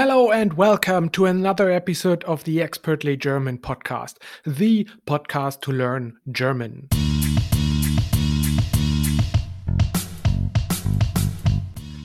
Hello 0.00 0.30
and 0.30 0.56
welcome 0.56 1.10
to 1.10 1.24
another 1.24 1.72
episode 1.72 2.22
of 2.22 2.44
the 2.44 2.62
Expertly 2.62 3.16
German 3.16 3.58
podcast, 3.58 4.18
the 4.46 4.88
podcast 5.06 5.60
to 5.62 5.72
learn 5.72 6.20
German. 6.30 6.88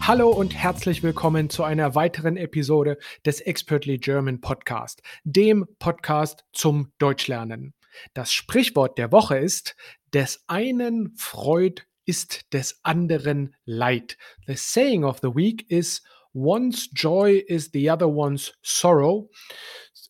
Hallo 0.01 0.29
und 0.31 0.55
herzlich 0.55 1.03
willkommen 1.03 1.51
zu 1.51 1.63
einer 1.63 1.93
weiteren 1.93 2.35
Episode 2.35 2.97
des 3.27 3.41
Expertly 3.41 3.99
German 3.99 4.41
Podcast, 4.41 5.03
dem 5.23 5.67
Podcast 5.77 6.45
zum 6.51 6.91
Deutschlernen. 6.97 7.75
Das 8.15 8.33
Sprichwort 8.33 8.97
der 8.97 9.11
Woche 9.11 9.37
ist, 9.37 9.75
des 10.15 10.43
einen 10.47 11.13
Freud 11.15 11.83
ist 12.05 12.51
des 12.53 12.79
anderen 12.81 13.55
Leid. 13.65 14.17
The 14.47 14.55
saying 14.55 15.03
of 15.03 15.19
the 15.21 15.35
week 15.35 15.69
is 15.69 16.01
one's 16.33 16.87
joy 16.87 17.41
is 17.47 17.69
the 17.69 17.89
other 17.89 18.07
one's 18.07 18.53
sorrow. 18.63 19.29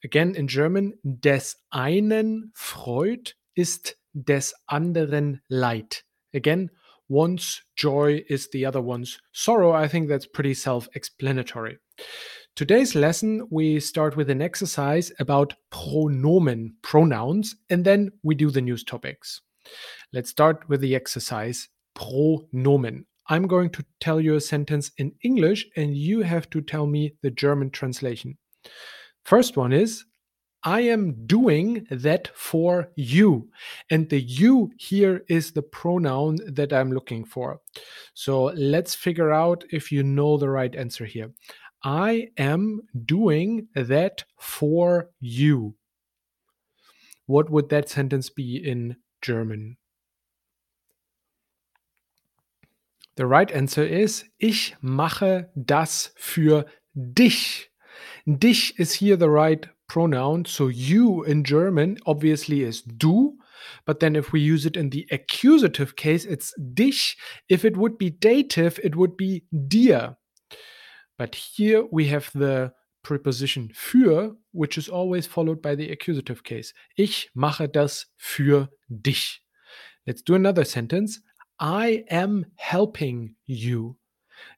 Again 0.03 0.35
in 0.35 0.47
German, 0.47 0.93
des 1.19 1.55
einen 1.73 2.51
Freud 2.55 3.33
ist 3.55 3.95
des 4.13 4.53
anderen 4.69 5.39
Leid. 5.49 6.03
Again, 6.33 6.69
one's 7.09 7.61
joy 7.75 8.23
is 8.29 8.49
the 8.51 8.65
other 8.65 8.81
one's 8.81 9.19
sorrow. 9.31 9.71
I 9.71 9.87
think 9.87 10.07
that's 10.07 10.25
pretty 10.25 10.53
self 10.53 10.87
explanatory. 10.95 11.77
Today's 12.55 12.93
lesson, 12.93 13.47
we 13.49 13.79
start 13.79 14.15
with 14.15 14.29
an 14.29 14.41
exercise 14.41 15.11
about 15.19 15.55
pronomen, 15.71 16.73
pronouns, 16.83 17.55
and 17.69 17.83
then 17.83 18.11
we 18.21 18.35
do 18.35 18.51
the 18.51 18.61
news 18.61 18.83
topics. 18.83 19.41
Let's 20.11 20.29
start 20.29 20.69
with 20.69 20.81
the 20.81 20.95
exercise 20.95 21.69
pronomen. 21.95 23.05
I'm 23.27 23.47
going 23.47 23.69
to 23.71 23.85
tell 23.99 24.19
you 24.19 24.35
a 24.35 24.41
sentence 24.41 24.91
in 24.97 25.13
English, 25.23 25.65
and 25.75 25.95
you 25.95 26.21
have 26.21 26.49
to 26.51 26.61
tell 26.61 26.85
me 26.85 27.15
the 27.21 27.31
German 27.31 27.69
translation. 27.69 28.37
First 29.23 29.55
one 29.55 29.71
is 29.71 30.05
I 30.65 30.81
am 30.81 31.25
doing 31.25 31.85
that 31.91 32.29
for 32.35 32.89
you. 32.95 33.49
And 33.89 34.09
the 34.09 34.21
you 34.21 34.71
here 34.77 35.23
is 35.27 35.51
the 35.51 35.61
pronoun 35.61 36.37
that 36.47 36.71
I'm 36.71 36.91
looking 36.91 37.25
for. 37.25 37.59
So 38.13 38.45
let's 38.55 38.95
figure 38.95 39.31
out 39.31 39.65
if 39.71 39.91
you 39.91 40.03
know 40.03 40.37
the 40.37 40.49
right 40.49 40.73
answer 40.73 41.05
here. 41.05 41.31
I 41.83 42.29
am 42.37 42.81
doing 43.05 43.67
that 43.75 44.23
for 44.39 45.09
you. 45.19 45.75
What 47.25 47.49
would 47.49 47.67
that 47.69 47.89
sentence 47.89 48.29
be 48.29 48.55
in 48.57 48.95
German? 49.21 49.77
The 53.15 53.25
right 53.25 53.51
answer 53.51 53.83
is 53.83 54.25
Ich 54.39 54.75
mache 54.81 55.51
das 55.55 56.13
für 56.15 56.65
dich. 56.93 57.69
Dich 58.25 58.79
is 58.79 58.93
here 58.93 59.17
the 59.17 59.29
right 59.29 59.69
pronoun. 59.87 60.45
So 60.45 60.69
you 60.69 61.23
in 61.23 61.43
German 61.43 61.99
obviously 62.05 62.63
is 62.63 62.81
du. 62.83 63.37
But 63.85 63.99
then 63.99 64.15
if 64.15 64.33
we 64.33 64.39
use 64.39 64.65
it 64.65 64.75
in 64.75 64.89
the 64.89 65.07
accusative 65.11 65.95
case, 65.95 66.25
it's 66.25 66.53
dich. 66.73 67.17
If 67.47 67.63
it 67.63 67.77
would 67.77 67.97
be 67.97 68.09
dative, 68.09 68.79
it 68.83 68.95
would 68.95 69.15
be 69.15 69.43
dir. 69.67 70.17
But 71.17 71.35
here 71.35 71.85
we 71.91 72.07
have 72.07 72.31
the 72.33 72.73
preposition 73.03 73.69
für, 73.73 74.35
which 74.51 74.77
is 74.77 74.89
always 74.89 75.27
followed 75.27 75.61
by 75.61 75.75
the 75.75 75.91
accusative 75.91 76.43
case. 76.43 76.73
Ich 76.97 77.29
mache 77.35 77.67
das 77.67 78.07
für 78.17 78.69
dich. 78.89 79.41
Let's 80.05 80.23
do 80.23 80.35
another 80.35 80.65
sentence. 80.65 81.21
I 81.63 82.03
am 82.09 82.45
helping 82.55 83.35
you. 83.45 83.95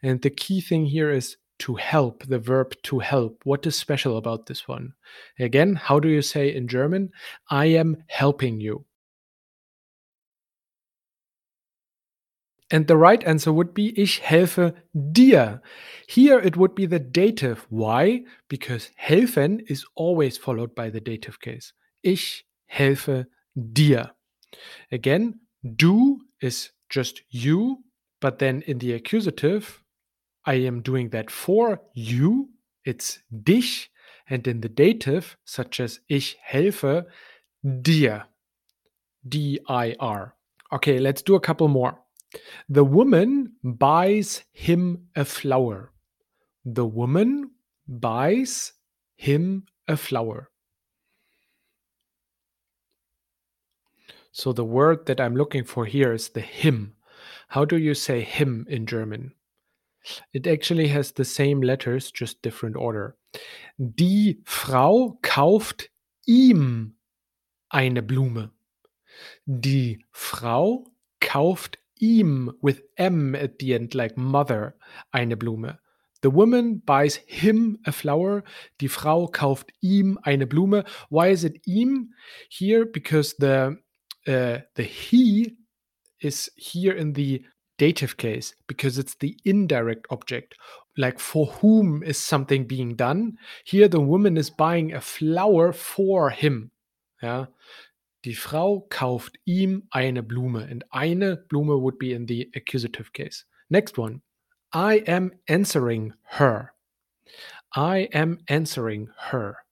And 0.02 0.23
the 0.23 0.31
key 0.31 0.59
thing 0.59 0.88
here 0.88 1.11
is 1.11 1.38
to 1.59 1.75
help, 1.75 2.23
the 2.23 2.39
verb 2.39 2.73
to 2.81 2.98
help. 2.98 3.42
What 3.44 3.67
is 3.67 3.75
special 3.75 4.17
about 4.17 4.48
this 4.48 4.67
one? 4.67 4.94
Again, 5.38 5.76
how 5.76 6.00
do 6.00 6.09
you 6.09 6.23
say 6.23 6.53
in 6.53 6.67
German? 6.67 7.11
I 7.48 7.66
am 7.66 8.03
helping 8.08 8.59
you. 8.59 8.86
And 12.71 12.88
the 12.88 12.98
right 12.98 13.23
answer 13.23 13.54
would 13.54 13.76
be 13.76 13.93
Ich 14.02 14.20
helfe 14.22 14.73
dir. 15.11 15.61
Here 16.08 16.39
it 16.39 16.58
would 16.58 16.73
be 16.73 16.87
the 16.87 16.99
dative. 16.99 17.67
Why? 17.70 18.23
Because 18.49 18.89
helfen 18.99 19.61
is 19.67 19.86
always 19.93 20.39
followed 20.39 20.73
by 20.73 20.89
the 20.89 20.99
dative 20.99 21.39
case. 21.39 21.72
Ich 22.02 22.45
helfe 22.66 23.27
dir. 23.73 24.10
Again, 24.92 25.42
du 25.76 26.22
is 26.42 26.72
just 26.90 27.22
you, 27.30 27.84
but 28.22 28.40
then 28.40 28.62
in 28.64 28.80
the 28.80 28.94
accusative, 28.94 29.84
I 30.46 30.56
am 30.56 30.82
doing 30.82 31.10
that 31.10 31.32
for 31.32 31.82
you. 31.94 32.50
It's 32.84 33.20
dich. 33.44 33.90
And 34.28 34.48
in 34.48 34.62
the 34.62 34.70
dative, 34.70 35.38
such 35.46 35.80
as 35.80 36.00
ich 36.10 36.38
helfe 36.42 37.06
dir. 37.82 38.26
D 39.28 39.60
I 39.68 39.96
R. 40.00 40.36
Okay, 40.72 41.00
let's 41.00 41.22
do 41.22 41.36
a 41.36 41.40
couple 41.40 41.68
more. 41.68 42.00
The 42.70 42.84
woman 42.84 43.54
buys 43.64 44.44
him 44.52 45.08
a 45.16 45.26
flower. 45.26 45.92
The 46.64 46.86
woman 46.86 47.52
buys 47.88 48.73
him 49.16 49.66
a 49.88 49.96
flower. 49.96 50.50
So 54.36 54.52
the 54.52 54.66
word 54.66 55.06
that 55.06 55.22
I'm 55.22 55.34
looking 55.34 55.64
for 55.64 55.86
here 55.86 56.12
is 56.12 56.28
the 56.28 56.42
him. 56.42 56.96
How 57.48 57.64
do 57.64 57.78
you 57.78 57.94
say 57.94 58.20
him 58.20 58.68
in 58.70 58.86
German? 58.86 59.32
It 60.34 60.46
actually 60.46 60.90
has 60.90 61.14
the 61.14 61.23
same 61.23 61.62
letters, 61.62 62.12
just 62.12 62.42
different 62.42 62.76
order. 62.76 63.16
Die 63.80 64.36
Frau 64.44 65.18
kauft 65.22 65.88
ihm 66.28 66.96
eine 67.72 68.02
Blume. 68.02 68.52
Die 69.48 70.00
Frau 70.12 70.84
kauft 71.22 71.78
ihm 72.02 72.52
with 72.62 72.82
M 72.98 73.36
at 73.36 73.60
the 73.60 73.73
end, 73.73 73.96
like 73.96 74.17
mother, 74.17 74.76
eine 75.14 75.38
Blume. 75.38 75.80
The 76.23 76.30
woman 76.30 76.82
buys 76.86 77.22
him 77.26 77.78
a 77.86 77.94
flower. 77.94 78.44
Die 78.80 78.90
Frau 78.90 79.28
kauft 79.28 79.72
ihm 79.82 80.20
eine 80.23 80.46
Blume. 80.46 80.84
Why 81.10 81.30
is 81.30 81.46
it 81.46 81.62
ihm 81.66 82.10
here? 82.50 82.86
Because 82.86 83.34
the 83.40 83.78
uh, 84.27 84.59
the 84.75 84.83
he 84.83 85.55
is 86.21 86.49
here 86.55 86.93
in 86.93 87.13
the 87.13 87.43
dative 87.77 88.17
case 88.17 88.55
because 88.67 88.97
it's 88.97 89.15
the 89.15 89.37
indirect 89.45 90.08
object. 90.09 90.55
Like 90.97 91.19
for 91.19 91.47
whom 91.47 92.03
is 92.03 92.17
something 92.17 92.65
being 92.65 92.95
done? 92.95 93.37
Here 93.65 93.87
the 93.87 93.99
woman 93.99 94.37
is 94.37 94.49
buying 94.49 94.93
a 94.93 95.02
flower 95.02 95.73
for 95.73 96.30
him. 96.30 96.71
Ja. 97.21 97.47
Die 98.23 98.33
Frau 98.33 98.87
kauft 98.89 99.37
ihm 99.45 99.83
eine 99.91 100.23
Blume. 100.23 100.67
And 100.69 100.83
eine 100.92 101.37
Blume 101.37 101.81
would 101.81 101.99
be 101.99 102.13
in 102.13 102.25
the 102.25 102.49
accusative 102.55 103.13
case. 103.13 103.45
Next 103.69 103.97
one. 103.97 104.21
I 104.73 105.03
am 105.05 105.31
answering 105.47 106.13
her. 106.23 106.73
I 107.75 108.09
am 108.13 108.39
answering 108.47 109.09
her. 109.30 109.64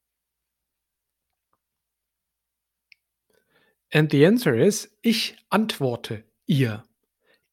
And 3.93 4.09
the 4.09 4.25
answer 4.25 4.55
is, 4.55 4.89
ich 5.03 5.35
antworte 5.51 6.23
ihr. 6.47 6.83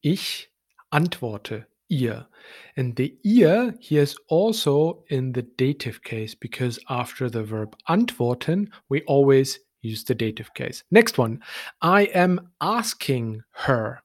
Ich 0.01 0.49
antworte 0.91 1.67
ihr. 1.87 2.27
And 2.75 2.95
the 2.95 3.15
ihr 3.23 3.75
here 3.79 4.01
is 4.01 4.17
also 4.27 5.03
in 5.07 5.33
the 5.33 5.43
dative 5.43 6.03
case 6.03 6.33
because 6.33 6.79
after 6.89 7.29
the 7.29 7.43
verb 7.43 7.77
antworten, 7.87 8.71
we 8.89 9.03
always 9.03 9.59
use 9.81 10.03
the 10.03 10.15
dative 10.15 10.51
case. 10.55 10.83
Next 10.89 11.19
one, 11.19 11.41
I 11.81 12.03
am 12.05 12.49
asking 12.59 13.43
her. 13.51 14.01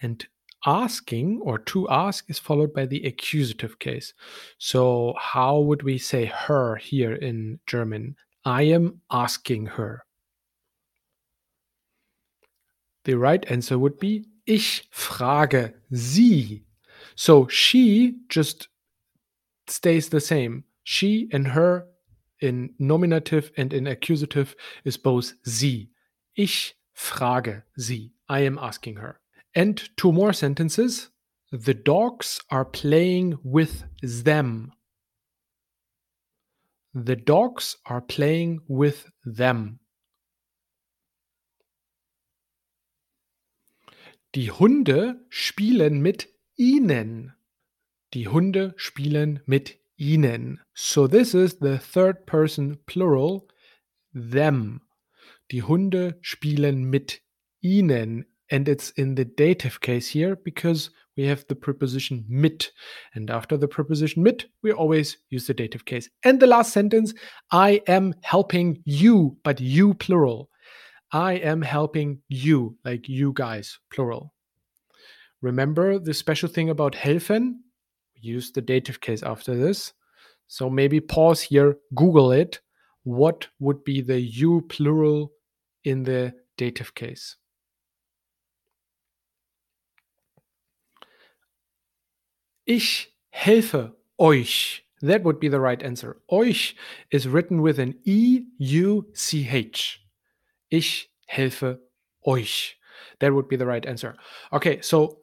And 0.00 0.26
asking 0.66 1.40
or 1.42 1.58
to 1.58 1.88
ask 1.88 2.28
is 2.28 2.38
followed 2.38 2.72
by 2.74 2.86
the 2.86 3.04
accusative 3.04 3.78
case. 3.78 4.14
So, 4.58 5.14
how 5.18 5.60
would 5.60 5.82
we 5.82 5.98
say 5.98 6.24
her 6.26 6.76
here 6.76 7.14
in 7.14 7.60
German? 7.66 8.16
I 8.44 8.62
am 8.62 9.00
asking 9.10 9.66
her. 9.66 10.04
The 13.04 13.14
right 13.14 13.44
answer 13.50 13.78
would 13.78 13.98
be 13.98 14.26
Ich 14.46 14.88
frage 14.90 15.74
sie. 15.92 16.64
So 17.14 17.46
she 17.48 18.16
just 18.28 18.68
stays 19.66 20.08
the 20.08 20.20
same. 20.20 20.64
She 20.84 21.28
and 21.32 21.48
her 21.48 21.86
in 22.40 22.74
nominative 22.78 23.52
and 23.56 23.72
in 23.72 23.86
accusative 23.86 24.54
is 24.84 24.96
both 24.96 25.34
sie. 25.44 25.90
Ich 26.36 26.74
frage 26.96 27.62
sie. 27.78 28.12
I 28.28 28.40
am 28.40 28.58
asking 28.58 28.96
her. 28.96 29.20
And 29.54 29.88
two 29.96 30.12
more 30.12 30.32
sentences. 30.32 31.10
The 31.52 31.74
dogs 31.74 32.40
are 32.50 32.64
playing 32.64 33.38
with 33.44 33.84
them. 34.02 34.72
The 36.94 37.16
dogs 37.16 37.76
are 37.86 38.00
playing 38.00 38.60
with 38.68 39.06
them. 39.24 39.80
Die 44.34 44.50
Hunde 44.50 45.26
spielen 45.28 46.00
mit 46.00 46.28
ihnen. 46.56 47.34
Die 48.14 48.28
Hunde 48.28 48.72
spielen 48.76 49.40
mit 49.44 49.78
ihnen. 49.98 50.58
So 50.72 51.06
this 51.06 51.34
is 51.34 51.58
the 51.60 51.76
third 51.76 52.24
person 52.24 52.78
plural, 52.86 53.46
them. 54.14 54.80
Die 55.50 55.62
Hunde 55.62 56.18
spielen 56.22 56.84
mit 56.84 57.20
ihnen. 57.60 58.24
And 58.50 58.68
it's 58.68 58.88
in 58.88 59.16
the 59.16 59.26
dative 59.26 59.80
case 59.80 60.08
here 60.08 60.34
because 60.34 60.90
we 61.14 61.28
have 61.28 61.44
the 61.48 61.54
preposition 61.54 62.24
mit. 62.26 62.72
And 63.12 63.30
after 63.30 63.58
the 63.58 63.68
preposition 63.68 64.22
mit, 64.22 64.48
we 64.62 64.72
always 64.72 65.18
use 65.28 65.46
the 65.46 65.52
dative 65.52 65.84
case. 65.84 66.08
And 66.24 66.40
the 66.40 66.46
last 66.46 66.72
sentence 66.72 67.12
I 67.50 67.82
am 67.86 68.14
helping 68.22 68.80
you, 68.86 69.36
but 69.44 69.60
you 69.60 69.92
plural. 69.92 70.48
I 71.12 71.34
am 71.34 71.60
helping 71.60 72.22
you, 72.28 72.78
like 72.84 73.08
you 73.08 73.32
guys, 73.34 73.78
plural. 73.92 74.32
Remember 75.42 75.98
the 75.98 76.14
special 76.14 76.48
thing 76.48 76.70
about 76.70 76.94
helfen? 76.94 77.56
Use 78.14 78.50
the 78.52 78.62
dative 78.62 79.00
case 79.00 79.22
after 79.22 79.54
this. 79.54 79.92
So 80.46 80.70
maybe 80.70 81.00
pause 81.00 81.42
here, 81.42 81.76
Google 81.94 82.32
it. 82.32 82.60
What 83.04 83.48
would 83.58 83.84
be 83.84 84.00
the 84.00 84.20
you 84.20 84.62
plural 84.68 85.32
in 85.84 86.04
the 86.04 86.32
dative 86.56 86.94
case? 86.94 87.36
Ich 92.64 93.08
helfe 93.34 93.92
euch. 94.20 94.82
That 95.00 95.24
would 95.24 95.40
be 95.40 95.48
the 95.48 95.58
right 95.58 95.82
answer. 95.82 96.22
Euch 96.30 96.76
is 97.10 97.26
written 97.26 97.60
with 97.60 97.80
an 97.80 97.96
E 98.04 98.44
U 98.58 99.06
C 99.14 99.48
H. 99.50 99.98
Ich 100.72 101.10
helfe 101.26 101.78
euch. 102.26 102.78
That 103.20 103.34
would 103.34 103.46
be 103.46 103.56
the 103.56 103.66
right 103.66 103.84
answer. 103.84 104.16
Okay, 104.54 104.80
so 104.80 105.18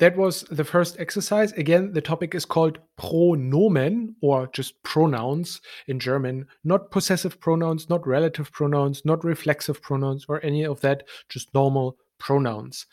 that 0.00 0.16
was 0.16 0.42
the 0.50 0.64
first 0.64 0.98
exercise. 0.98 1.52
Again, 1.52 1.92
the 1.92 2.00
topic 2.00 2.34
is 2.34 2.44
called 2.44 2.80
pronomen 2.98 4.14
or 4.20 4.48
just 4.48 4.82
pronouns 4.82 5.60
in 5.86 6.00
German, 6.00 6.46
not 6.64 6.90
possessive 6.90 7.38
pronouns, 7.38 7.88
not 7.88 8.06
relative 8.06 8.50
pronouns, 8.50 9.04
not 9.04 9.24
reflexive 9.24 9.80
pronouns, 9.80 10.26
or 10.28 10.44
any 10.44 10.64
of 10.64 10.80
that, 10.80 11.04
just 11.28 11.54
normal 11.54 11.96
pronouns. 12.18 12.86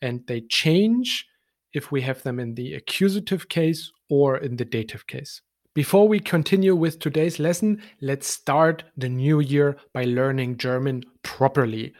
And 0.00 0.26
they 0.26 0.40
change 0.40 1.26
if 1.74 1.92
we 1.92 2.00
have 2.00 2.22
them 2.22 2.40
in 2.40 2.54
the 2.54 2.74
accusative 2.74 3.50
case 3.50 3.92
or 4.08 4.38
in 4.38 4.56
the 4.56 4.64
dative 4.64 5.06
case. 5.06 5.42
Before 5.74 6.06
we 6.06 6.20
continue 6.20 6.76
with 6.76 6.98
today's 6.98 7.38
lesson, 7.38 7.80
let's 8.02 8.26
start 8.26 8.84
the 8.94 9.08
new 9.08 9.40
year 9.40 9.78
by 9.94 10.04
learning 10.04 10.58
German 10.58 11.02
properly. 11.22 11.94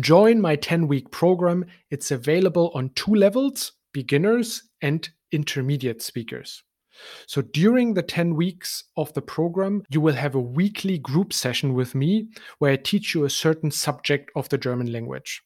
Join 0.00 0.40
my 0.40 0.56
10 0.56 0.88
week 0.88 1.10
program. 1.10 1.66
It's 1.90 2.10
available 2.10 2.70
on 2.74 2.88
two 2.94 3.14
levels 3.14 3.72
beginners 3.92 4.62
and 4.80 5.06
intermediate 5.30 6.00
speakers. 6.00 6.62
So 7.26 7.42
during 7.42 7.92
the 7.92 8.02
10 8.02 8.34
weeks 8.34 8.84
of 8.96 9.12
the 9.12 9.20
program, 9.20 9.82
you 9.90 10.00
will 10.00 10.14
have 10.14 10.34
a 10.34 10.40
weekly 10.40 10.96
group 10.96 11.34
session 11.34 11.74
with 11.74 11.94
me 11.94 12.28
where 12.60 12.72
I 12.72 12.76
teach 12.76 13.14
you 13.14 13.26
a 13.26 13.30
certain 13.30 13.70
subject 13.70 14.30
of 14.36 14.48
the 14.48 14.56
German 14.56 14.90
language. 14.90 15.42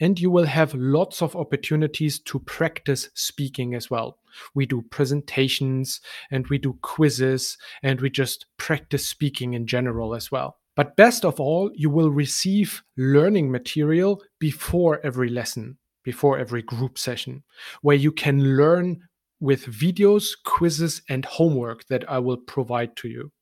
And 0.00 0.18
you 0.20 0.30
will 0.30 0.46
have 0.46 0.74
lots 0.74 1.22
of 1.22 1.36
opportunities 1.36 2.18
to 2.20 2.38
practice 2.40 3.10
speaking 3.14 3.74
as 3.74 3.90
well. 3.90 4.18
We 4.54 4.66
do 4.66 4.82
presentations 4.82 6.00
and 6.30 6.46
we 6.48 6.58
do 6.58 6.78
quizzes 6.82 7.58
and 7.82 8.00
we 8.00 8.10
just 8.10 8.46
practice 8.56 9.06
speaking 9.06 9.54
in 9.54 9.66
general 9.66 10.14
as 10.14 10.30
well. 10.30 10.58
But 10.74 10.96
best 10.96 11.24
of 11.24 11.38
all, 11.38 11.70
you 11.74 11.90
will 11.90 12.10
receive 12.10 12.82
learning 12.96 13.50
material 13.50 14.22
before 14.38 15.00
every 15.04 15.28
lesson 15.28 15.76
before 16.04 16.38
every 16.38 16.62
group 16.62 16.98
session, 16.98 17.42
where 17.80 17.96
you 17.96 18.12
can 18.12 18.56
learn 18.56 19.00
with 19.40 19.66
videos, 19.66 20.30
quizzes, 20.44 21.02
and 21.08 21.24
homework 21.24 21.86
that 21.88 22.08
I 22.08 22.18
will 22.18 22.36
provide 22.36 22.96
to 22.96 23.08
you. 23.08 23.32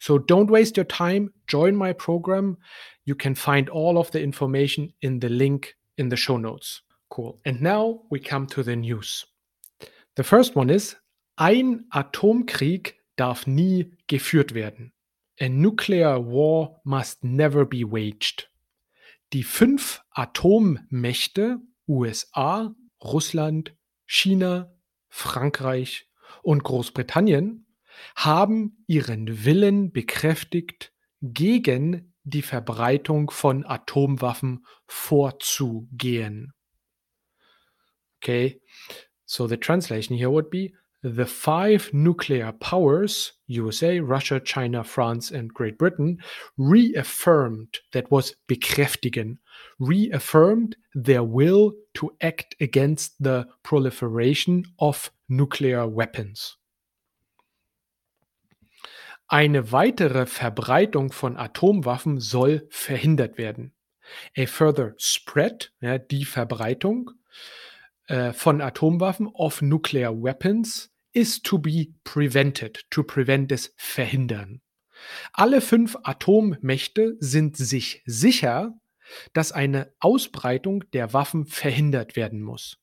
So 0.00 0.18
don't 0.18 0.50
waste 0.50 0.76
your 0.76 0.84
time. 0.84 1.30
Join 1.46 1.76
my 1.76 1.92
program. 1.92 2.56
You 3.08 3.14
can 3.14 3.34
find 3.34 3.70
all 3.70 3.96
of 3.96 4.10
the 4.10 4.20
information 4.22 4.92
in 5.00 5.20
the 5.20 5.30
link 5.30 5.78
in 5.96 6.10
the 6.10 6.16
show 6.18 6.36
notes. 6.36 6.82
Cool. 7.08 7.40
And 7.46 7.62
now 7.62 8.02
we 8.10 8.20
come 8.20 8.46
to 8.48 8.62
the 8.62 8.76
news. 8.76 9.24
The 10.16 10.24
first 10.24 10.54
one 10.54 10.68
is 10.68 10.94
Ein 11.38 11.86
Atomkrieg 11.90 12.96
darf 13.16 13.46
nie 13.46 13.96
geführt 14.08 14.52
werden. 14.52 14.92
A 15.40 15.48
nuclear 15.48 16.18
war 16.26 16.82
must 16.84 17.24
never 17.24 17.64
be 17.64 17.82
waged. 17.82 18.50
Die 19.32 19.42
fünf 19.42 20.02
Atommächte 20.10 21.60
USA, 21.86 22.74
Russland, 23.02 23.74
China, 24.06 24.70
Frankreich 25.08 26.10
und 26.42 26.62
Großbritannien 26.62 27.64
haben 28.16 28.84
ihren 28.86 29.46
Willen 29.46 29.92
bekräftigt, 29.92 30.92
gegen 31.22 32.12
die 32.28 32.42
Verbreitung 32.42 33.30
von 33.30 33.64
Atomwaffen 33.64 34.64
vorzugehen. 34.86 36.52
Okay, 38.20 38.60
so 39.24 39.46
the 39.46 39.56
translation 39.56 40.16
here 40.16 40.30
would 40.30 40.50
be 40.50 40.74
the 41.02 41.24
five 41.24 41.90
nuclear 41.92 42.52
powers, 42.52 43.32
USA, 43.46 44.00
Russia, 44.00 44.40
China, 44.40 44.82
France, 44.82 45.30
and 45.30 45.54
Great 45.54 45.78
Britain, 45.78 46.18
reaffirmed, 46.56 47.78
that 47.92 48.10
was 48.10 48.34
bekräftigen, 48.48 49.38
reaffirmed 49.78 50.76
their 50.94 51.22
will 51.22 51.72
to 51.94 52.10
act 52.20 52.56
against 52.60 53.14
the 53.22 53.46
proliferation 53.62 54.64
of 54.80 55.10
nuclear 55.28 55.86
weapons. 55.86 56.57
Eine 59.30 59.72
weitere 59.72 60.24
Verbreitung 60.24 61.12
von 61.12 61.36
Atomwaffen 61.36 62.18
soll 62.18 62.66
verhindert 62.70 63.36
werden. 63.36 63.74
A 64.36 64.46
further 64.46 64.94
spread, 64.96 65.70
ja, 65.80 65.98
die 65.98 66.24
Verbreitung, 66.24 67.10
äh, 68.06 68.32
von 68.32 68.62
Atomwaffen 68.62 69.26
of 69.26 69.60
nuclear 69.60 70.14
weapons 70.14 70.90
is 71.12 71.42
to 71.42 71.58
be 71.58 71.88
prevented, 72.04 72.86
to 72.90 73.02
prevent 73.02 73.52
es 73.52 73.74
verhindern. 73.76 74.62
Alle 75.34 75.60
fünf 75.60 75.96
Atommächte 76.04 77.16
sind 77.20 77.56
sich 77.58 78.02
sicher, 78.06 78.80
dass 79.34 79.52
eine 79.52 79.92
Ausbreitung 80.00 80.90
der 80.92 81.12
Waffen 81.12 81.44
verhindert 81.44 82.16
werden 82.16 82.40
muss. 82.40 82.78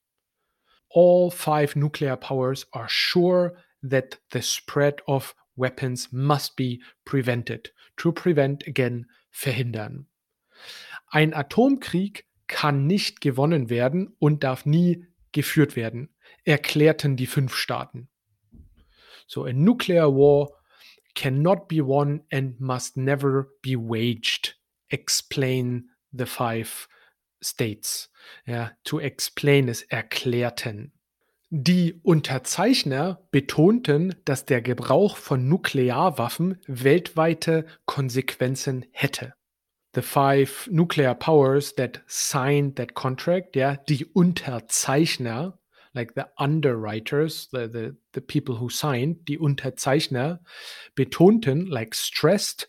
All 0.93 1.31
five 1.31 1.75
nuclear 1.75 2.15
powers 2.15 2.67
are 2.71 2.87
sure 2.87 3.55
that 3.81 4.21
the 4.31 4.43
spread 4.43 5.01
of 5.07 5.35
weapons 5.55 6.11
must 6.11 6.55
be 6.55 6.81
prevented. 7.05 7.71
To 7.97 8.11
prevent 8.11 8.67
again, 8.67 9.07
verhindern. 9.31 10.07
Ein 11.07 11.33
Atomkrieg 11.33 12.25
kann 12.47 12.87
nicht 12.87 13.21
gewonnen 13.21 13.69
werden 13.69 14.15
und 14.19 14.43
darf 14.43 14.65
nie 14.65 15.05
geführt 15.31 15.75
werden, 15.75 16.13
erklärten 16.43 17.15
die 17.15 17.27
fünf 17.27 17.55
Staaten. 17.55 18.09
So 19.27 19.45
a 19.45 19.53
nuclear 19.53 20.13
war 20.13 20.49
cannot 21.15 21.67
be 21.67 21.85
won 21.85 22.23
and 22.31 22.59
must 22.59 22.97
never 22.97 23.51
be 23.61 23.75
waged. 23.75 24.57
Explain 24.89 25.89
the 26.11 26.25
five 26.25 26.87
states. 27.41 28.11
Ja, 28.45 28.71
to 28.83 28.99
explain 28.99 29.67
es 29.67 29.83
erklärten. 29.83 30.91
Die 31.49 31.99
Unterzeichner 32.03 33.21
betonten, 33.31 34.15
dass 34.25 34.45
der 34.45 34.61
Gebrauch 34.61 35.17
von 35.17 35.47
Nuklearwaffen 35.47 36.59
weltweite 36.67 37.65
Konsequenzen 37.85 38.85
hätte 38.91 39.33
the 39.95 40.01
five 40.01 40.67
nuclear 40.69 41.15
powers 41.15 41.73
that 41.75 42.01
signed 42.05 42.75
that 42.75 42.93
contract, 42.93 43.55
yeah, 43.55 43.77
die 43.87 44.05
Unterzeichner, 44.13 45.53
like 45.93 46.13
the 46.15 46.27
underwriters, 46.37 47.47
the, 47.51 47.67
the, 47.67 47.95
the 48.11 48.21
people 48.21 48.55
who 48.55 48.69
signed, 48.69 49.25
die 49.25 49.37
Unterzeichner, 49.37 50.39
betonten, 50.95 51.67
like 51.69 51.95
stressed, 51.95 52.67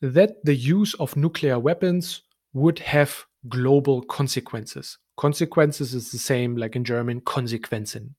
that 0.00 0.36
the 0.44 0.54
use 0.54 0.94
of 0.94 1.16
nuclear 1.16 1.58
weapons 1.58 2.22
would 2.52 2.78
have 2.78 3.26
global 3.48 4.02
consequences. 4.02 4.98
Consequences 5.18 5.94
is 5.94 6.12
the 6.12 6.16
same 6.16 6.56
like 6.56 6.76
in 6.76 6.84
German, 6.84 7.24
Konsequenzen. 7.24 8.14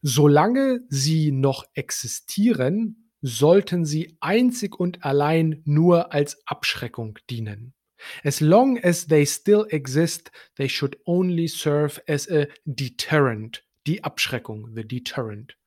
Solange 0.00 0.80
sie 0.88 1.30
noch 1.32 1.64
existieren, 1.74 3.10
sollten 3.20 3.84
sie 3.84 4.16
einzig 4.20 4.74
und 4.80 5.04
allein 5.04 5.60
nur 5.66 6.14
als 6.14 6.38
Abschreckung 6.46 7.18
dienen. 7.28 7.74
As 8.24 8.40
long 8.40 8.82
as 8.82 9.06
they 9.06 9.26
still 9.26 9.66
exist, 9.68 10.32
they 10.56 10.66
should 10.66 10.96
only 11.04 11.46
serve 11.46 12.00
as 12.08 12.26
a 12.26 12.46
deterrent, 12.64 13.62
die 13.86 14.02
Abschreckung, 14.02 14.74
the 14.74 14.88
deterrent. 14.88 15.58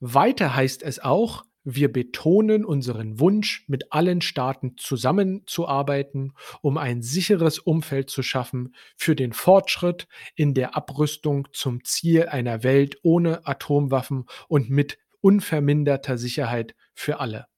Weiter 0.00 0.56
heißt 0.56 0.82
es 0.82 1.00
auch, 1.00 1.44
wir 1.68 1.92
betonen 1.92 2.64
unseren 2.64 3.18
Wunsch, 3.18 3.64
mit 3.66 3.92
allen 3.92 4.20
Staaten 4.20 4.76
zusammenzuarbeiten, 4.76 6.32
um 6.62 6.78
ein 6.78 7.02
sicheres 7.02 7.58
Umfeld 7.58 8.08
zu 8.08 8.22
schaffen 8.22 8.72
für 8.96 9.16
den 9.16 9.32
Fortschritt 9.32 10.06
in 10.36 10.54
der 10.54 10.76
Abrüstung 10.76 11.48
zum 11.52 11.82
Ziel 11.82 12.28
einer 12.28 12.62
Welt 12.62 12.98
ohne 13.02 13.44
Atomwaffen 13.48 14.26
und 14.46 14.70
mit 14.70 14.98
unverminderter 15.20 16.18
Sicherheit 16.18 16.76
für 16.94 17.18
alle. 17.18 17.48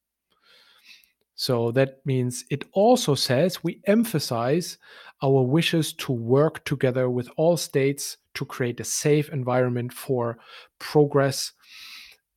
So 1.34 1.70
that 1.70 2.04
means 2.04 2.46
it 2.48 2.66
also 2.72 3.14
says 3.14 3.62
we 3.62 3.76
emphasize 3.82 4.78
our 5.22 5.46
wishes 5.46 5.94
to 5.98 6.14
work 6.14 6.64
together 6.64 7.14
with 7.14 7.28
all 7.36 7.58
states 7.58 8.18
to 8.32 8.46
create 8.46 8.80
a 8.80 8.84
safe 8.84 9.30
environment 9.30 9.92
for 9.92 10.38
progress 10.78 11.52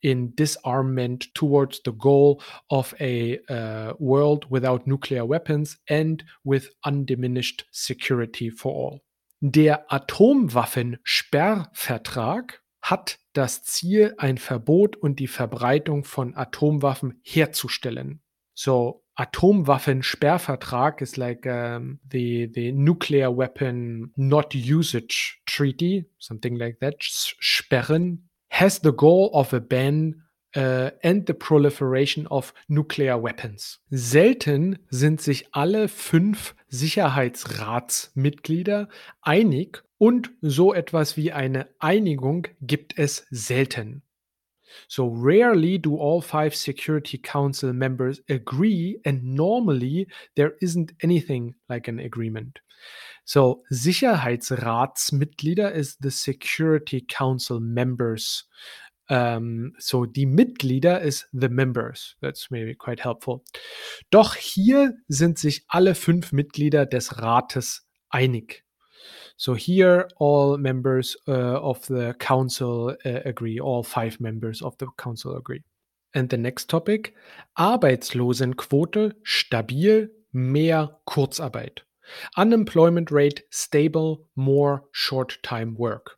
in 0.02 0.36
disarmament 0.36 1.34
towards 1.34 1.82
the 1.84 1.94
goal 1.94 2.42
of 2.70 2.94
a 3.00 3.40
uh, 3.50 3.94
world 4.00 4.46
without 4.50 4.86
nuclear 4.88 5.26
weapons 5.26 5.78
and 5.88 6.24
with 6.44 6.70
undiminished 6.84 7.66
security 7.72 8.50
for 8.50 8.74
all. 8.74 9.02
Der 9.42 9.92
Atomwaffensperrvertrag 9.92 12.62
hat 12.82 13.20
das 13.34 13.64
Ziel, 13.64 14.14
ein 14.18 14.38
Verbot 14.38 14.96
und 14.96 15.20
die 15.20 15.28
Verbreitung 15.28 16.04
von 16.04 16.36
Atomwaffen 16.36 17.20
herzustellen. 17.24 18.22
So 18.54 19.04
Atomwaffensperrvertrag 19.16 21.02
is 21.02 21.18
like 21.18 21.46
um, 21.46 22.00
the 22.10 22.50
the 22.54 22.72
nuclear 22.72 23.30
weapon 23.30 24.12
not 24.16 24.56
usage 24.56 25.42
treaty, 25.46 26.06
something 26.18 26.56
like 26.56 26.80
that. 26.80 26.96
Sperren 27.00 28.30
has 28.52 28.82
the 28.82 28.92
goal 28.92 29.32
of 29.34 29.54
a 29.54 29.60
ban 29.60 30.22
uh, 30.56 30.92
and 31.02 31.26
the 31.26 31.34
proliferation 31.34 32.28
of 32.28 32.54
nuclear 32.68 33.18
weapons. 33.18 33.80
Selten 33.90 34.78
sind 34.90 35.20
sich 35.22 35.48
alle 35.54 35.88
fünf 35.88 36.54
Sicherheitsratsmitglieder 36.68 38.90
einig 39.22 39.82
und 39.98 40.32
so 40.42 40.74
etwas 40.74 41.16
wie 41.18 41.32
eine 41.32 41.70
Einigung 41.80 42.48
gibt 42.62 42.98
es 42.98 43.26
selten. 43.30 44.04
So 44.88 45.08
rarely 45.08 45.78
do 45.78 45.98
all 45.98 46.22
five 46.22 46.56
Security 46.56 47.18
Council 47.18 47.74
members 47.74 48.22
agree, 48.30 49.00
and 49.06 49.24
normally 49.24 50.08
there 50.36 50.54
isn't 50.62 50.94
anything 51.02 51.56
like 51.70 51.88
an 51.88 52.00
agreement. 52.00 52.60
So 53.26 53.64
Sicherheitsratsmitglieder 53.72 55.74
is 55.74 55.98
the 55.98 56.12
Security 56.12 57.06
Council 57.08 57.60
members. 57.60 58.46
Um, 59.10 59.74
so 59.78 60.06
die 60.06 60.26
Mitglieder 60.26 61.02
is 61.02 61.26
the 61.34 61.50
members. 61.50 62.16
That's 62.22 62.50
maybe 62.50 62.76
quite 62.76 63.02
helpful. 63.02 63.44
Doch 64.10 64.36
hier 64.36 64.94
sind 65.10 65.38
sich 65.38 65.66
alle 65.68 65.96
fünf 65.96 66.32
Mitglieder 66.32 66.86
des 66.86 67.22
Rates 67.22 67.86
einig. 68.10 68.64
So 69.42 69.56
here, 69.56 70.08
all 70.18 70.56
members 70.60 71.18
uh, 71.28 71.32
of 71.32 71.84
the 71.88 72.14
council 72.20 72.96
uh, 73.04 73.22
agree, 73.26 73.60
all 73.60 73.82
five 73.82 74.22
members 74.22 74.62
of 74.62 74.78
the 74.78 74.86
council 75.00 75.36
agree. 75.36 75.64
And 76.14 76.30
the 76.30 76.38
next 76.38 76.70
topic, 76.70 77.16
Arbeitslosenquote 77.58 79.14
stabil, 79.26 80.10
mehr 80.32 80.92
Kurzarbeit. 81.10 81.80
Unemployment 82.38 83.10
rate 83.10 83.42
stable, 83.50 84.28
more 84.36 84.84
short-time 84.92 85.74
work. 85.76 86.18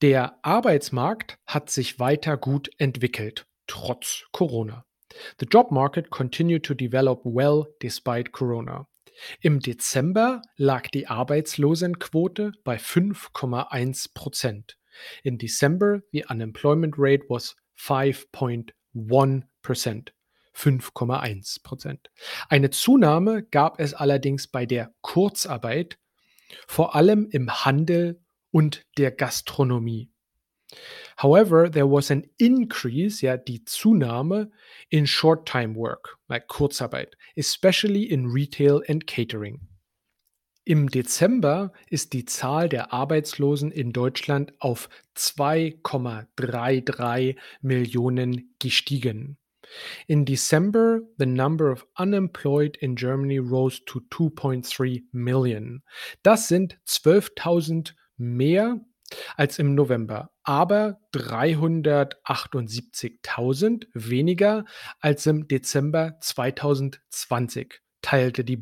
Der 0.00 0.36
Arbeitsmarkt 0.44 1.38
hat 1.48 1.68
sich 1.68 1.98
weiter 1.98 2.36
gut 2.36 2.68
entwickelt, 2.78 3.44
trotz 3.66 4.22
Corona. 4.30 4.84
The 5.38 5.46
job 5.46 5.72
market 5.72 6.10
continued 6.10 6.62
to 6.62 6.74
develop 6.74 7.22
well 7.24 7.66
despite 7.80 8.30
Corona. 8.30 8.86
Im 9.40 9.60
Dezember 9.60 10.42
lag 10.56 10.88
die 10.88 11.06
Arbeitslosenquote 11.06 12.52
bei 12.64 12.76
5,1 12.76 14.12
Prozent. 14.14 14.78
In 15.22 15.38
December, 15.38 16.02
the 16.12 16.24
unemployment 16.28 16.94
rate 16.98 17.24
was 17.28 17.56
5.1 17.78 19.42
Percent. 19.62 20.12
5,1 20.54 21.62
Prozent. 21.62 22.10
Eine 22.48 22.70
Zunahme 22.70 23.42
gab 23.42 23.78
es 23.78 23.92
allerdings 23.92 24.48
bei 24.48 24.64
der 24.64 24.94
Kurzarbeit, 25.02 25.98
vor 26.66 26.94
allem 26.94 27.28
im 27.30 27.64
Handel 27.64 28.22
und 28.50 28.86
der 28.96 29.10
Gastronomie. 29.10 30.10
However, 31.16 31.70
there 31.70 31.88
was 31.88 32.10
an 32.10 32.26
increase, 32.38 33.22
ja, 33.22 33.36
die 33.36 33.64
Zunahme 33.64 34.50
in 34.90 35.06
short-time 35.06 35.74
work, 35.74 36.18
like 36.28 36.48
Kurzarbeit, 36.48 37.14
especially 37.36 38.04
in 38.04 38.26
retail 38.26 38.82
and 38.88 39.06
catering. 39.06 39.60
Im 40.64 40.90
Dezember 40.90 41.72
ist 41.88 42.12
die 42.12 42.24
Zahl 42.24 42.68
der 42.68 42.92
Arbeitslosen 42.92 43.70
in 43.70 43.92
Deutschland 43.92 44.52
auf 44.58 44.88
2,33 45.16 47.36
Millionen 47.62 48.52
gestiegen. 48.58 49.38
In 50.08 50.24
December, 50.24 51.02
the 51.18 51.26
number 51.26 51.70
of 51.70 51.86
unemployed 51.98 52.76
in 52.80 52.96
Germany 52.96 53.38
rose 53.38 53.80
to 53.86 54.00
2.3 54.10 55.04
million. 55.12 55.82
Das 56.22 56.48
sind 56.48 56.78
12.000 56.86 57.92
mehr 58.16 58.80
als 59.36 59.58
im 59.58 59.74
November, 59.74 60.30
aber 60.42 61.00
378.000 61.14 63.86
weniger 63.94 64.66
als 65.00 65.24
im 65.26 65.48
Dezember 65.48 66.18
2020, 66.20 67.80
teilte 68.02 68.44
die, 68.44 68.60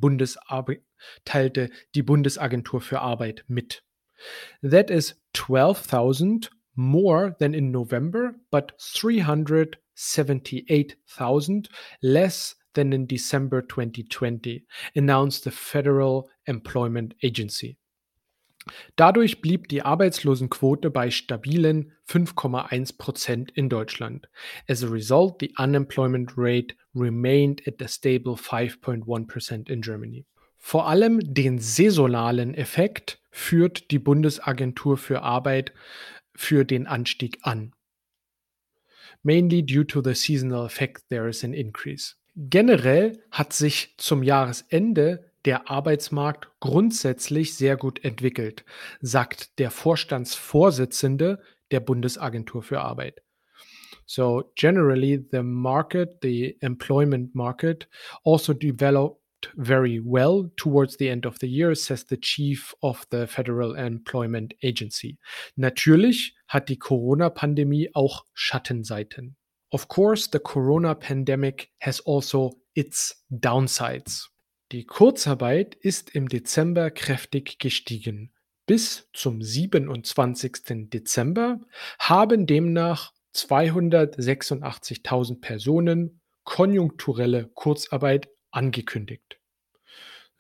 teilte 1.25 1.71
die 1.95 2.03
Bundesagentur 2.03 2.81
für 2.81 3.01
Arbeit 3.01 3.45
mit. 3.49 3.83
That 4.63 4.89
is 4.91 5.21
12,000 5.35 6.51
more 6.75 7.37
than 7.39 7.53
in 7.55 7.71
November, 7.71 8.35
but 8.51 8.75
378,000 8.79 11.69
less 12.01 12.57
than 12.75 12.93
in 12.93 13.07
December 13.07 13.63
2020, 13.63 14.67
announced 14.97 15.45
the 15.45 15.51
Federal 15.51 16.29
Employment 16.47 17.15
Agency. 17.23 17.79
Dadurch 18.97 19.41
blieb 19.41 19.69
die 19.69 19.83
Arbeitslosenquote 19.83 20.91
bei 20.91 21.11
stabilen 21.11 21.93
5,1 22.09 22.97
Prozent 22.97 23.51
in 23.51 23.69
Deutschland. 23.69 24.29
As 24.69 24.83
a 24.83 24.89
result, 24.89 25.41
the 25.41 25.53
unemployment 25.59 26.33
rate 26.37 26.75
remained 26.95 27.67
at 27.67 27.83
a 27.83 27.89
stable 27.89 28.35
5.1% 28.35 29.69
in 29.69 29.83
Germany. 29.83 30.25
Vor 30.57 30.89
allem 30.89 31.21
den 31.21 31.59
saisonalen 31.59 32.55
Effekt 32.55 33.21
führt 33.31 33.91
die 33.91 33.99
Bundesagentur 33.99 34.97
für 34.97 35.23
Arbeit 35.23 35.75
für 36.35 36.65
den 36.65 36.87
Anstieg 36.87 37.39
an. 37.43 37.75
Mainly 39.23 39.63
due 39.63 39.87
to 39.87 40.03
the 40.03 40.15
seasonal 40.15 40.65
effect, 40.65 41.09
there 41.11 41.29
is 41.29 41.45
an 41.45 41.53
increase. 41.53 42.15
Generell 42.37 43.23
hat 43.31 43.53
sich 43.53 43.95
zum 43.99 44.23
Jahresende 44.23 45.31
der 45.45 45.71
Arbeitsmarkt 45.71 46.49
grundsätzlich 46.61 47.55
sehr 47.55 47.77
gut 47.77 48.05
entwickelt, 48.05 48.65
sagt 49.01 49.59
der 49.59 49.71
Vorstandsvorsitzende 49.71 51.43
der 51.71 51.81
Bundesagentur 51.81 52.63
für 52.63 52.81
Arbeit. 52.81 53.23
So 54.07 54.53
generally 54.55 55.27
the 55.31 55.43
market, 55.43 56.19
the 56.23 56.57
employment 56.61 57.35
market 57.35 57.89
also 58.25 58.53
developed 58.53 59.21
very 59.57 60.01
well 60.03 60.51
towards 60.57 60.97
the 60.99 61.09
end 61.09 61.27
of 61.27 61.39
the 61.41 61.47
year, 61.47 61.75
says 61.75 62.07
the 62.09 62.19
chief 62.19 62.75
of 62.81 63.07
the 63.11 63.27
Federal 63.27 63.75
Employment 63.75 64.55
Agency. 64.63 65.19
Natürlich 65.57 66.35
hat 66.49 66.69
die 66.69 66.79
Corona-Pandemie 66.79 67.91
auch 67.95 68.25
Schattenseiten. 68.35 69.37
Of 69.71 69.89
course, 69.89 70.29
the 70.31 70.39
Corona 70.39 70.95
pandemic 70.95 71.71
has 71.81 72.01
also 72.01 72.53
its 72.75 73.25
downsides. 73.29 74.31
Die 74.75 74.87
Kurzarbeit 74.87 75.75
ist 75.77 76.15
im 76.17 76.29
Dezember 76.29 76.91
kräftig 76.91 77.61
gestiegen. 77.61 78.33
Bis 78.67 79.09
zum 79.13 79.41
27. 79.41 80.91
Dezember 80.91 81.61
haben 82.01 82.47
demnach 82.47 83.13
286.000 83.37 85.41
Personen 85.41 86.21
konjunkturelle 86.43 87.53
Kurzarbeit 87.55 88.29
angekündigt. 88.51 89.39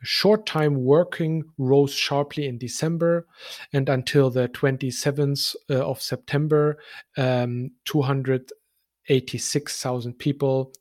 Short-time 0.02 0.78
working 0.78 1.52
rose 1.56 1.96
sharply 1.96 2.46
in 2.46 2.58
December, 2.58 3.26
and 3.72 3.88
until 3.88 4.32
the 4.32 4.48
27th 4.48 5.54
uh, 5.70 5.74
of 5.74 6.02
September, 6.02 6.76
um, 7.16 7.76
286,000 7.84 10.18
people 10.18 10.72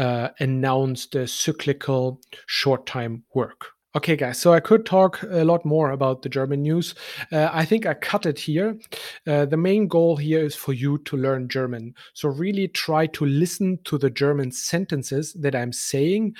uh, 0.00 0.30
announced 0.40 1.12
the 1.12 1.28
cyclical 1.28 2.20
short 2.46 2.86
time 2.86 3.22
work. 3.34 3.66
Okay, 3.94 4.16
guys, 4.16 4.38
so 4.38 4.52
I 4.52 4.60
could 4.60 4.86
talk 4.86 5.20
a 5.24 5.44
lot 5.44 5.64
more 5.64 5.90
about 5.90 6.22
the 6.22 6.28
German 6.28 6.62
news. 6.62 6.94
Uh, 7.32 7.50
I 7.52 7.64
think 7.64 7.86
I 7.86 7.94
cut 7.94 8.24
it 8.24 8.38
here. 8.38 8.78
Uh, 9.26 9.46
the 9.46 9.56
main 9.56 9.88
goal 9.88 10.16
here 10.16 10.44
is 10.44 10.54
for 10.54 10.72
you 10.72 10.98
to 10.98 11.16
learn 11.16 11.48
German. 11.48 11.94
So, 12.14 12.28
really 12.28 12.68
try 12.68 13.08
to 13.08 13.26
listen 13.26 13.80
to 13.84 13.98
the 13.98 14.08
German 14.08 14.52
sentences 14.52 15.36
that 15.40 15.56
I'm 15.56 15.72
saying 15.72 16.36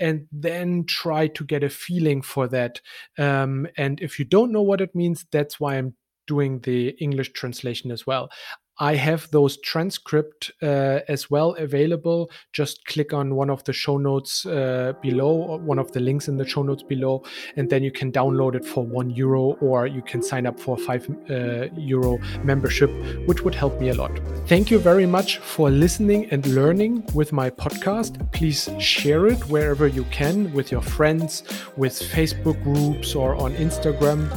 and 0.00 0.26
then 0.32 0.84
try 0.86 1.26
to 1.28 1.44
get 1.44 1.62
a 1.62 1.68
feeling 1.68 2.22
for 2.22 2.48
that. 2.48 2.80
Um, 3.18 3.66
and 3.76 4.00
if 4.00 4.18
you 4.18 4.24
don't 4.24 4.52
know 4.52 4.62
what 4.62 4.80
it 4.80 4.94
means, 4.94 5.26
that's 5.30 5.60
why 5.60 5.76
I'm 5.76 5.94
doing 6.26 6.60
the 6.60 6.88
English 6.98 7.32
translation 7.32 7.90
as 7.90 8.06
well. 8.06 8.30
I 8.78 8.94
have 8.96 9.30
those 9.30 9.56
transcript 9.58 10.52
uh, 10.62 11.00
as 11.08 11.30
well 11.30 11.54
available. 11.54 12.30
Just 12.52 12.84
click 12.84 13.12
on 13.14 13.34
one 13.34 13.48
of 13.48 13.64
the 13.64 13.72
show 13.72 13.96
notes 13.96 14.44
uh, 14.44 14.92
below, 15.00 15.56
one 15.58 15.78
of 15.78 15.92
the 15.92 16.00
links 16.00 16.28
in 16.28 16.36
the 16.36 16.46
show 16.46 16.62
notes 16.62 16.82
below, 16.82 17.24
and 17.56 17.70
then 17.70 17.82
you 17.82 17.90
can 17.90 18.12
download 18.12 18.54
it 18.54 18.64
for 18.64 18.84
one 18.84 19.10
euro, 19.10 19.56
or 19.60 19.86
you 19.86 20.02
can 20.02 20.22
sign 20.22 20.46
up 20.46 20.60
for 20.60 20.76
a 20.76 20.80
five 20.80 21.08
uh, 21.30 21.66
euro 21.76 22.18
membership, 22.44 22.90
which 23.26 23.42
would 23.42 23.54
help 23.54 23.80
me 23.80 23.88
a 23.88 23.94
lot. 23.94 24.12
Thank 24.46 24.70
you 24.70 24.78
very 24.78 25.06
much 25.06 25.38
for 25.38 25.70
listening 25.70 26.30
and 26.30 26.46
learning 26.48 27.08
with 27.14 27.32
my 27.32 27.48
podcast. 27.48 28.30
Please 28.32 28.68
share 28.78 29.26
it 29.26 29.38
wherever 29.48 29.86
you 29.86 30.04
can 30.04 30.52
with 30.52 30.70
your 30.70 30.82
friends, 30.82 31.44
with 31.76 31.94
Facebook 31.94 32.62
groups, 32.62 33.14
or 33.14 33.34
on 33.36 33.54
Instagram. 33.54 34.30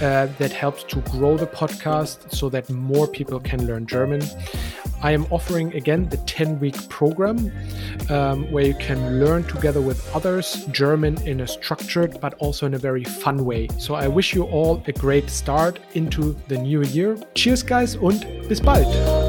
Uh, 0.00 0.26
that 0.38 0.50
helps 0.50 0.82
to 0.84 1.02
grow 1.12 1.36
the 1.36 1.46
podcast 1.46 2.32
so 2.32 2.48
that 2.48 2.70
more 2.70 3.06
people 3.06 3.38
can 3.38 3.66
learn 3.66 3.79
German. 3.86 4.22
I 5.02 5.12
am 5.12 5.26
offering 5.30 5.74
again 5.74 6.08
the 6.08 6.18
10 6.18 6.60
week 6.60 6.88
program 6.88 7.50
um, 8.10 8.50
where 8.50 8.66
you 8.66 8.74
can 8.74 9.18
learn 9.18 9.44
together 9.44 9.80
with 9.80 9.98
others 10.14 10.66
German 10.66 11.20
in 11.26 11.40
a 11.40 11.46
structured 11.46 12.20
but 12.20 12.34
also 12.34 12.66
in 12.66 12.74
a 12.74 12.78
very 12.78 13.04
fun 13.04 13.44
way. 13.44 13.68
So 13.78 13.94
I 13.94 14.08
wish 14.08 14.34
you 14.34 14.44
all 14.44 14.82
a 14.86 14.92
great 14.92 15.30
start 15.30 15.78
into 15.94 16.36
the 16.48 16.58
new 16.58 16.82
year. 16.82 17.16
Cheers, 17.34 17.62
guys, 17.62 17.96
und 17.96 18.26
bis 18.48 18.60
bald! 18.60 19.19